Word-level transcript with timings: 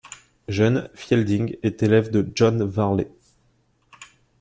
Jeune, 0.47 0.89
Fielding 0.95 1.57
est 1.61 1.83
élève 1.83 2.09
de 2.09 2.27
John 2.33 2.63
Varley. 2.63 3.11